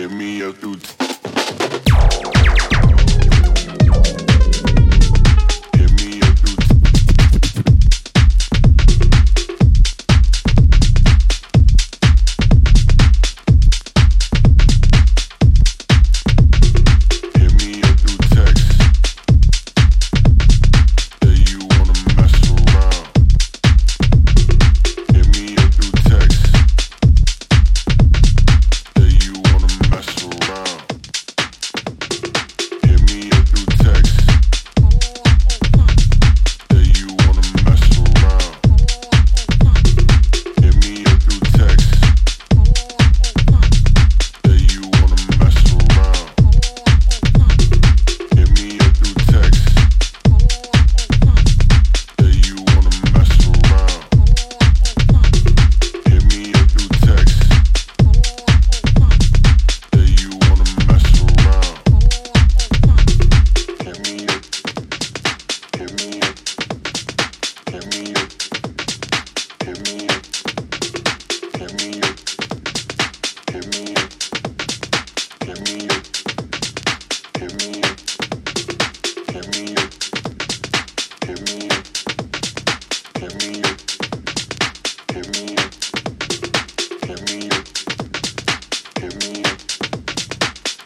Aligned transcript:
give 0.00 0.12
me 0.12 0.40
a 0.40 0.50
dude. 0.50 0.80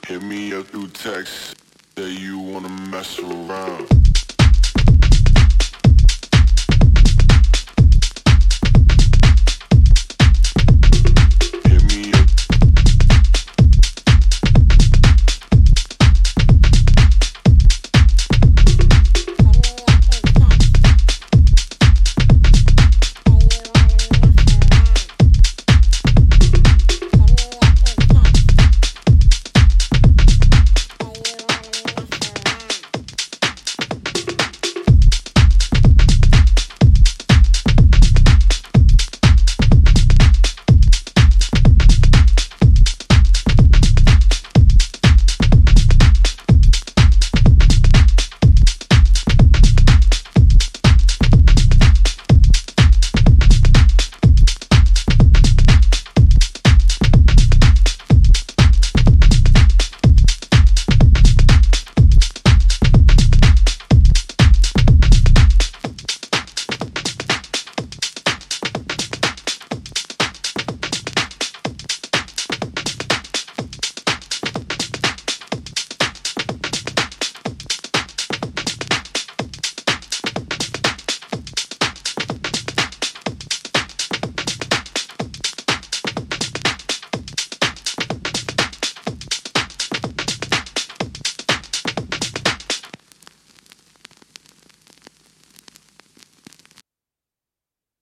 Hit 0.06 0.22
me 0.22 0.52
up 0.52 0.66
through 0.66 0.88
text 0.88 1.56
that 1.94 2.10
you 2.10 2.38
wanna 2.38 2.68
mess 2.68 3.18
around. 3.18 4.13